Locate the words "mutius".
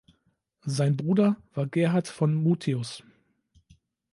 2.33-3.03